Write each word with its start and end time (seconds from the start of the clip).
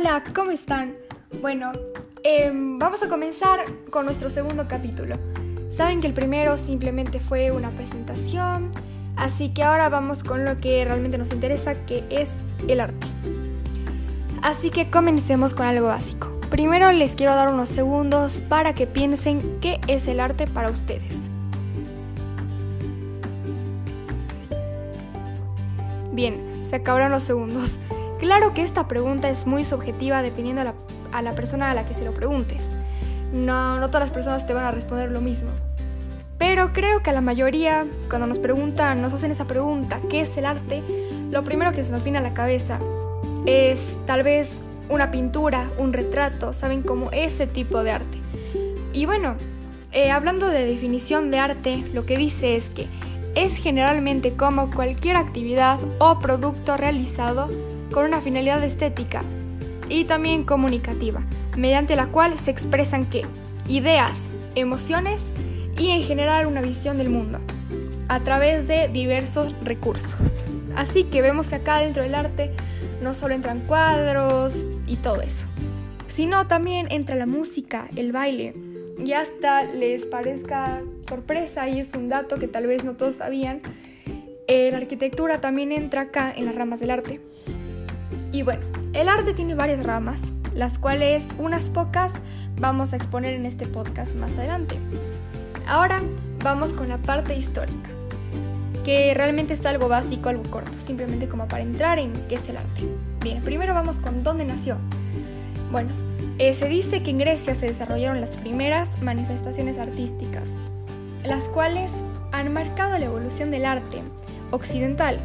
Hola, 0.00 0.22
¿cómo 0.32 0.52
están? 0.52 0.94
Bueno, 1.42 1.72
em, 2.22 2.78
vamos 2.78 3.02
a 3.02 3.08
comenzar 3.08 3.64
con 3.90 4.04
nuestro 4.04 4.30
segundo 4.30 4.68
capítulo. 4.68 5.16
Saben 5.72 6.00
que 6.00 6.06
el 6.06 6.14
primero 6.14 6.56
simplemente 6.56 7.18
fue 7.18 7.50
una 7.50 7.70
presentación, 7.70 8.70
así 9.16 9.48
que 9.52 9.64
ahora 9.64 9.88
vamos 9.88 10.22
con 10.22 10.44
lo 10.44 10.60
que 10.60 10.84
realmente 10.84 11.18
nos 11.18 11.32
interesa, 11.32 11.84
que 11.84 12.04
es 12.10 12.34
el 12.68 12.78
arte. 12.78 13.08
Así 14.40 14.70
que 14.70 14.88
comencemos 14.88 15.52
con 15.52 15.66
algo 15.66 15.88
básico. 15.88 16.28
Primero 16.48 16.92
les 16.92 17.16
quiero 17.16 17.34
dar 17.34 17.52
unos 17.52 17.68
segundos 17.68 18.38
para 18.48 18.74
que 18.74 18.86
piensen 18.86 19.58
qué 19.60 19.80
es 19.88 20.06
el 20.06 20.20
arte 20.20 20.46
para 20.46 20.70
ustedes. 20.70 21.16
Bien, 26.12 26.40
se 26.64 26.76
acabaron 26.76 27.10
los 27.10 27.24
segundos. 27.24 27.72
Claro 28.18 28.52
que 28.52 28.62
esta 28.62 28.88
pregunta 28.88 29.30
es 29.30 29.46
muy 29.46 29.64
subjetiva 29.64 30.22
dependiendo 30.22 30.74
a 31.12 31.22
la, 31.22 31.32
persona 31.32 31.70
a 31.70 31.74
la 31.74 31.86
que 31.86 31.94
se 31.94 32.04
lo 32.04 32.12
preguntes. 32.12 32.68
No, 33.32 33.78
no 33.78 33.88
todas 33.88 34.00
las 34.00 34.10
personas 34.10 34.46
te 34.46 34.54
van 34.54 34.64
a 34.64 34.70
responder 34.72 35.10
lo 35.10 35.20
mismo. 35.20 35.50
Pero 36.36 36.72
creo 36.72 37.02
que 37.02 37.10
a 37.10 37.12
la 37.12 37.20
mayoría, 37.20 37.86
cuando 38.08 38.26
nos 38.26 38.38
preguntan, 38.38 39.02
nos 39.02 39.12
hacen 39.12 39.30
esa 39.30 39.44
pregunta, 39.44 40.00
¿qué 40.10 40.22
es 40.22 40.36
el 40.36 40.46
arte? 40.46 40.82
Lo 41.30 41.44
primero 41.44 41.72
que 41.72 41.84
se 41.84 41.92
nos 41.92 42.02
viene 42.02 42.18
a 42.18 42.22
la 42.22 42.34
cabeza 42.34 42.78
es 43.46 43.96
tal 44.06 44.22
vez 44.24 44.58
una 44.88 45.10
pintura, 45.10 45.68
un 45.78 45.92
retrato, 45.92 46.52
¿saben? 46.52 46.82
Como 46.82 47.10
ese 47.12 47.46
tipo 47.46 47.82
de 47.84 47.92
arte. 47.92 48.18
Y 48.92 49.06
bueno, 49.06 49.36
eh, 49.92 50.10
hablando 50.10 50.48
de 50.48 50.64
definición 50.64 51.30
de 51.30 51.38
arte, 51.38 51.84
lo 51.92 52.04
que 52.04 52.16
dice 52.16 52.56
es 52.56 52.70
que 52.70 52.86
es 53.34 53.56
generalmente 53.56 54.34
como 54.34 54.70
cualquier 54.70 55.16
actividad 55.16 55.78
o 55.98 56.18
producto 56.18 56.76
realizado 56.76 57.48
con 57.92 58.04
una 58.04 58.20
finalidad 58.20 58.62
estética 58.62 59.22
y 59.88 60.04
también 60.04 60.44
comunicativa, 60.44 61.22
mediante 61.56 61.96
la 61.96 62.06
cual 62.06 62.38
se 62.38 62.50
expresan 62.50 63.06
qué? 63.06 63.22
Ideas, 63.66 64.20
emociones 64.54 65.22
y 65.78 65.90
en 65.90 66.02
general 66.02 66.46
una 66.46 66.62
visión 66.62 66.98
del 66.98 67.08
mundo, 67.08 67.40
a 68.08 68.20
través 68.20 68.68
de 68.68 68.88
diversos 68.88 69.54
recursos. 69.64 70.42
Así 70.76 71.04
que 71.04 71.22
vemos 71.22 71.46
que 71.46 71.56
acá 71.56 71.78
dentro 71.78 72.02
del 72.02 72.14
arte 72.14 72.52
no 73.02 73.14
solo 73.14 73.34
entran 73.34 73.60
cuadros 73.60 74.64
y 74.86 74.96
todo 74.96 75.22
eso, 75.22 75.46
sino 76.08 76.46
también 76.46 76.88
entra 76.90 77.16
la 77.16 77.26
música, 77.26 77.88
el 77.96 78.12
baile, 78.12 78.54
y 79.04 79.12
hasta 79.12 79.62
les 79.64 80.06
parezca 80.06 80.82
sorpresa 81.08 81.68
y 81.68 81.78
es 81.78 81.94
un 81.94 82.08
dato 82.08 82.38
que 82.38 82.48
tal 82.48 82.66
vez 82.66 82.84
no 82.84 82.94
todos 82.94 83.16
sabían, 83.16 83.62
eh, 84.48 84.70
la 84.70 84.78
arquitectura 84.78 85.40
también 85.40 85.72
entra 85.72 86.02
acá 86.02 86.32
en 86.34 86.46
las 86.46 86.54
ramas 86.54 86.80
del 86.80 86.90
arte. 86.90 87.20
Y 88.32 88.42
bueno, 88.42 88.62
el 88.92 89.08
arte 89.08 89.32
tiene 89.32 89.54
varias 89.54 89.84
ramas, 89.84 90.20
las 90.54 90.78
cuales 90.78 91.26
unas 91.38 91.70
pocas 91.70 92.14
vamos 92.56 92.92
a 92.92 92.96
exponer 92.96 93.34
en 93.34 93.46
este 93.46 93.66
podcast 93.66 94.14
más 94.16 94.36
adelante. 94.36 94.76
Ahora 95.66 96.02
vamos 96.42 96.70
con 96.70 96.88
la 96.88 96.98
parte 96.98 97.36
histórica, 97.36 97.90
que 98.84 99.14
realmente 99.14 99.54
está 99.54 99.70
algo 99.70 99.88
básico, 99.88 100.28
algo 100.28 100.42
corto, 100.44 100.72
simplemente 100.84 101.28
como 101.28 101.46
para 101.48 101.62
entrar 101.62 101.98
en 101.98 102.12
qué 102.28 102.36
es 102.36 102.48
el 102.48 102.56
arte. 102.56 102.82
Bien, 103.20 103.42
primero 103.42 103.74
vamos 103.74 103.96
con 103.96 104.22
dónde 104.22 104.44
nació. 104.44 104.76
Bueno, 105.70 105.90
eh, 106.38 106.54
se 106.54 106.68
dice 106.68 107.02
que 107.02 107.10
en 107.10 107.18
Grecia 107.18 107.54
se 107.54 107.66
desarrollaron 107.66 108.20
las 108.20 108.36
primeras 108.36 109.02
manifestaciones 109.02 109.78
artísticas, 109.78 110.50
las 111.24 111.48
cuales 111.48 111.92
han 112.32 112.52
marcado 112.52 112.96
la 112.98 113.06
evolución 113.06 113.50
del 113.50 113.64
arte 113.64 114.02
occidental, 114.50 115.18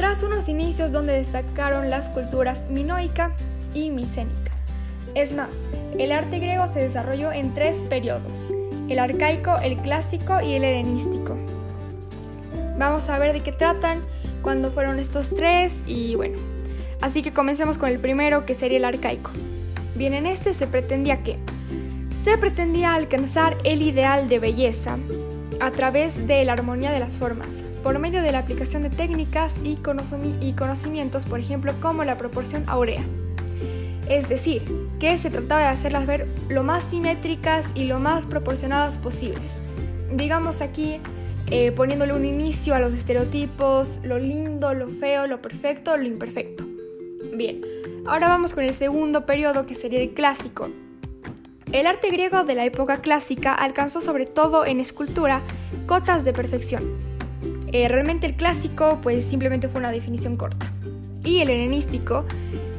tras 0.00 0.22
unos 0.22 0.48
inicios 0.48 0.92
donde 0.92 1.12
destacaron 1.12 1.90
las 1.90 2.08
culturas 2.08 2.64
minoica 2.70 3.32
y 3.74 3.90
micénica. 3.90 4.50
Es 5.14 5.34
más, 5.34 5.50
el 5.98 6.10
arte 6.10 6.38
griego 6.38 6.66
se 6.68 6.80
desarrolló 6.80 7.32
en 7.32 7.52
tres 7.52 7.82
periodos, 7.82 8.48
el 8.88 8.98
arcaico, 8.98 9.58
el 9.58 9.76
clásico 9.76 10.40
y 10.40 10.54
el 10.54 10.64
helenístico. 10.64 11.36
Vamos 12.78 13.10
a 13.10 13.18
ver 13.18 13.34
de 13.34 13.42
qué 13.42 13.52
tratan, 13.52 14.00
cuándo 14.40 14.72
fueron 14.72 14.98
estos 14.98 15.28
tres 15.28 15.74
y 15.84 16.14
bueno. 16.14 16.38
Así 17.02 17.20
que 17.20 17.34
comencemos 17.34 17.76
con 17.76 17.90
el 17.90 17.98
primero 17.98 18.46
que 18.46 18.54
sería 18.54 18.78
el 18.78 18.86
arcaico. 18.86 19.30
Bien, 19.96 20.14
en 20.14 20.24
este 20.24 20.54
se 20.54 20.66
pretendía 20.66 21.22
que 21.22 21.36
se 22.24 22.38
pretendía 22.38 22.94
alcanzar 22.94 23.58
el 23.64 23.82
ideal 23.82 24.30
de 24.30 24.38
belleza 24.38 24.96
a 25.60 25.70
través 25.72 26.26
de 26.26 26.42
la 26.46 26.54
armonía 26.54 26.90
de 26.90 27.00
las 27.00 27.18
formas, 27.18 27.58
por 27.82 27.98
medio 27.98 28.22
de 28.22 28.32
la 28.32 28.38
aplicación 28.38 28.82
de 28.82 28.90
técnicas 28.90 29.54
y, 29.64 29.76
conocimientos, 29.76 31.24
por 31.24 31.40
ejemplo, 31.40 31.72
como 31.80 32.04
la 32.04 32.18
proporción 32.18 32.64
áurea. 32.66 33.02
Es 34.08 34.28
decir, 34.28 34.62
que 34.98 35.16
se 35.16 35.30
trataba 35.30 35.62
de 35.62 35.68
hacerlas 35.68 36.06
ver 36.06 36.26
lo 36.48 36.62
más 36.62 36.82
simétricas 36.84 37.66
y 37.74 37.84
lo 37.84 38.00
más 38.00 38.26
proporcionadas 38.26 38.98
posibles. 38.98 39.52
Digamos 40.12 40.60
aquí, 40.60 41.00
eh, 41.46 41.72
poniéndole 41.72 42.12
un 42.12 42.24
inicio 42.24 42.74
a 42.74 42.80
los 42.80 42.92
estereotipos, 42.92 43.90
lo 44.02 44.18
lindo, 44.18 44.74
lo 44.74 44.88
feo, 44.88 45.26
lo 45.26 45.40
perfecto, 45.40 45.96
lo 45.96 46.06
imperfecto. 46.06 46.66
Bien, 47.34 47.60
Ahora 48.06 48.28
vamos 48.28 48.54
con 48.54 48.64
el 48.64 48.74
segundo 48.74 49.26
periodo 49.26 49.66
que 49.66 49.74
sería 49.74 50.00
el 50.00 50.10
clásico. 50.10 50.70
El 51.72 51.86
arte 51.86 52.10
griego 52.10 52.44
de 52.44 52.54
la 52.54 52.64
época 52.64 53.00
clásica 53.00 53.54
alcanzó 53.54 54.00
sobre 54.00 54.26
todo 54.26 54.66
en 54.66 54.80
escultura 54.80 55.40
cotas 55.86 56.24
de 56.24 56.32
perfección. 56.32 56.82
Eh, 57.72 57.88
realmente 57.88 58.26
el 58.26 58.34
clásico 58.34 58.98
pues 59.02 59.24
simplemente 59.24 59.68
fue 59.68 59.80
una 59.80 59.90
definición 59.90 60.36
corta. 60.36 60.66
Y 61.24 61.40
el 61.40 61.50
helenístico, 61.50 62.24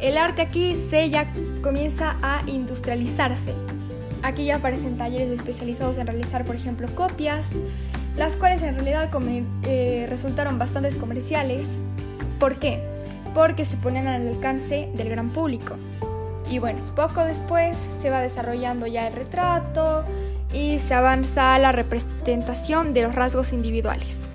el 0.00 0.16
arte 0.16 0.42
aquí 0.42 0.74
se 0.74 1.10
ya 1.10 1.32
comienza 1.62 2.16
a 2.22 2.42
industrializarse. 2.46 3.54
Aquí 4.22 4.46
ya 4.46 4.56
aparecen 4.56 4.96
talleres 4.96 5.30
especializados 5.30 5.98
en 5.98 6.06
realizar 6.06 6.44
por 6.44 6.56
ejemplo 6.56 6.88
copias, 6.94 7.48
las 8.16 8.36
cuales 8.36 8.62
en 8.62 8.74
realidad 8.74 9.10
eh, 9.64 10.06
resultaron 10.08 10.58
bastante 10.58 10.90
comerciales. 10.96 11.66
¿Por 12.38 12.58
qué? 12.58 12.92
porque 13.34 13.64
se 13.64 13.76
ponen 13.76 14.06
al 14.06 14.26
alcance 14.28 14.88
del 14.94 15.08
gran 15.08 15.30
público. 15.30 15.76
Y 16.48 16.58
bueno, 16.58 16.80
poco 16.94 17.24
después 17.24 17.76
se 18.00 18.10
va 18.10 18.20
desarrollando 18.20 18.86
ya 18.86 19.06
el 19.08 19.14
retrato 19.14 20.04
y 20.52 20.78
se 20.78 20.94
avanza 20.94 21.54
a 21.54 21.58
la 21.58 21.72
representación 21.72 22.92
de 22.92 23.02
los 23.02 23.14
rasgos 23.14 23.52
individuales. 23.52 24.31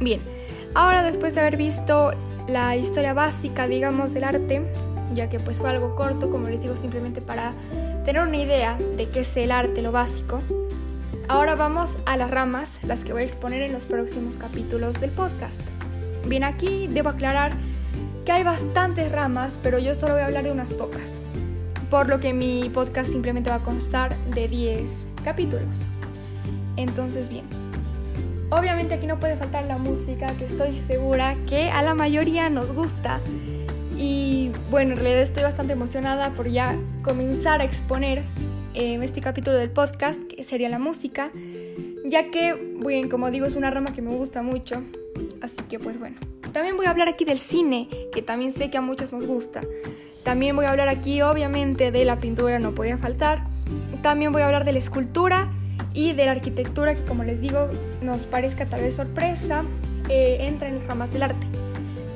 Bien, 0.00 0.20
ahora 0.74 1.02
después 1.02 1.34
de 1.34 1.40
haber 1.40 1.58
visto 1.58 2.12
la 2.48 2.74
historia 2.74 3.12
básica, 3.12 3.68
digamos, 3.68 4.14
del 4.14 4.24
arte, 4.24 4.62
ya 5.14 5.28
que 5.28 5.38
pues 5.38 5.58
fue 5.58 5.68
algo 5.68 5.94
corto, 5.94 6.30
como 6.30 6.48
les 6.48 6.62
digo, 6.62 6.74
simplemente 6.74 7.20
para 7.20 7.52
tener 8.06 8.22
una 8.22 8.38
idea 8.38 8.78
de 8.96 9.10
qué 9.10 9.20
es 9.20 9.36
el 9.36 9.52
arte, 9.52 9.82
lo 9.82 9.92
básico, 9.92 10.40
ahora 11.28 11.54
vamos 11.54 11.92
a 12.06 12.16
las 12.16 12.30
ramas, 12.30 12.72
las 12.82 13.00
que 13.00 13.12
voy 13.12 13.22
a 13.22 13.26
exponer 13.26 13.60
en 13.60 13.72
los 13.72 13.84
próximos 13.84 14.36
capítulos 14.38 14.98
del 15.02 15.10
podcast. 15.10 15.60
Bien, 16.26 16.44
aquí 16.44 16.86
debo 16.88 17.10
aclarar 17.10 17.52
que 18.24 18.32
hay 18.32 18.42
bastantes 18.42 19.12
ramas, 19.12 19.58
pero 19.62 19.78
yo 19.78 19.94
solo 19.94 20.14
voy 20.14 20.22
a 20.22 20.26
hablar 20.26 20.44
de 20.44 20.52
unas 20.52 20.72
pocas, 20.72 21.12
por 21.90 22.08
lo 22.08 22.20
que 22.20 22.32
mi 22.32 22.70
podcast 22.70 23.12
simplemente 23.12 23.50
va 23.50 23.56
a 23.56 23.64
constar 23.64 24.16
de 24.34 24.48
10 24.48 24.90
capítulos. 25.24 25.82
Entonces, 26.78 27.28
bien. 27.28 27.59
Obviamente 28.50 28.94
aquí 28.94 29.06
no 29.06 29.20
puede 29.20 29.36
faltar 29.36 29.64
la 29.66 29.78
música, 29.78 30.34
que 30.36 30.44
estoy 30.44 30.76
segura 30.76 31.36
que 31.48 31.70
a 31.70 31.82
la 31.82 31.94
mayoría 31.94 32.50
nos 32.50 32.72
gusta. 32.72 33.20
Y 33.96 34.50
bueno, 34.70 34.92
en 34.92 34.98
realidad 34.98 35.22
estoy 35.22 35.44
bastante 35.44 35.74
emocionada 35.74 36.30
por 36.30 36.48
ya 36.48 36.76
comenzar 37.02 37.60
a 37.60 37.64
exponer 37.64 38.24
eh, 38.74 38.98
este 39.02 39.20
capítulo 39.20 39.56
del 39.56 39.70
podcast, 39.70 40.20
que 40.24 40.42
sería 40.42 40.68
la 40.68 40.80
música, 40.80 41.30
ya 42.04 42.30
que, 42.32 42.54
bien, 42.84 43.08
como 43.08 43.30
digo, 43.30 43.46
es 43.46 43.54
una 43.54 43.70
rama 43.70 43.92
que 43.92 44.02
me 44.02 44.10
gusta 44.10 44.42
mucho. 44.42 44.82
Así 45.40 45.62
que 45.68 45.78
pues 45.78 45.98
bueno. 45.98 46.16
También 46.52 46.76
voy 46.76 46.86
a 46.86 46.90
hablar 46.90 47.06
aquí 47.06 47.24
del 47.24 47.38
cine, 47.38 47.88
que 48.12 48.20
también 48.20 48.52
sé 48.52 48.68
que 48.68 48.78
a 48.78 48.80
muchos 48.80 49.12
nos 49.12 49.26
gusta. 49.26 49.60
También 50.24 50.56
voy 50.56 50.64
a 50.64 50.70
hablar 50.70 50.88
aquí 50.88 51.22
obviamente 51.22 51.92
de 51.92 52.04
la 52.04 52.18
pintura, 52.18 52.58
no 52.58 52.74
podía 52.74 52.98
faltar. 52.98 53.44
También 54.02 54.32
voy 54.32 54.42
a 54.42 54.46
hablar 54.46 54.64
de 54.64 54.72
la 54.72 54.80
escultura 54.80 55.52
y 55.92 56.12
de 56.12 56.26
la 56.26 56.32
arquitectura, 56.32 56.94
que 56.94 57.02
como 57.02 57.24
les 57.24 57.40
digo, 57.40 57.68
nos 58.02 58.22
parezca 58.22 58.66
tal 58.66 58.82
vez 58.82 58.94
sorpresa, 58.94 59.64
eh, 60.08 60.38
entra 60.40 60.68
en 60.68 60.86
ramas 60.86 61.12
del 61.12 61.24
arte. 61.24 61.46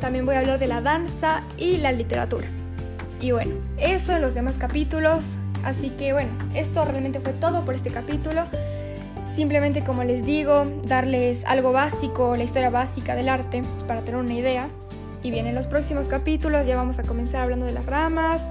También 0.00 0.26
voy 0.26 0.36
a 0.36 0.40
hablar 0.40 0.58
de 0.58 0.66
la 0.66 0.80
danza 0.80 1.42
y 1.56 1.78
la 1.78 1.92
literatura. 1.92 2.46
Y 3.20 3.32
bueno, 3.32 3.52
eso 3.78 4.14
en 4.14 4.22
los 4.22 4.34
demás 4.34 4.56
capítulos. 4.58 5.26
Así 5.64 5.90
que 5.90 6.12
bueno, 6.12 6.30
esto 6.54 6.84
realmente 6.84 7.20
fue 7.20 7.32
todo 7.32 7.64
por 7.64 7.74
este 7.74 7.90
capítulo. 7.90 8.42
Simplemente 9.34 9.82
como 9.82 10.04
les 10.04 10.24
digo, 10.24 10.64
darles 10.86 11.44
algo 11.46 11.72
básico, 11.72 12.36
la 12.36 12.44
historia 12.44 12.70
básica 12.70 13.16
del 13.16 13.28
arte 13.28 13.62
para 13.88 14.02
tener 14.02 14.20
una 14.20 14.34
idea. 14.34 14.68
Y 15.22 15.30
bien, 15.30 15.46
en 15.46 15.54
los 15.54 15.66
próximos 15.66 16.06
capítulos 16.06 16.66
ya 16.66 16.76
vamos 16.76 16.98
a 16.98 17.02
comenzar 17.02 17.42
hablando 17.42 17.64
de 17.64 17.72
las 17.72 17.86
ramas 17.86 18.42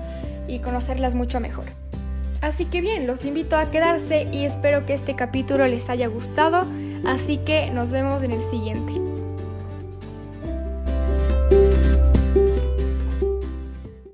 y 0.48 0.60
conocerlas 0.60 1.14
mucho 1.14 1.40
mejor. 1.40 1.83
Así 2.44 2.66
que 2.66 2.82
bien, 2.82 3.08
los 3.08 3.24
invito 3.24 3.56
a 3.56 3.72
quedarse 3.72 4.28
y 4.34 4.44
espero 4.44 4.86
que 4.86 4.94
este 4.94 5.16
capítulo 5.16 5.66
les 5.66 5.90
haya 5.90 6.08
gustado. 6.08 6.68
Así 7.06 7.38
que 7.38 7.72
nos 7.72 7.90
vemos 7.90 8.22
en 8.22 8.32
el 8.32 8.42
siguiente. 8.42 9.13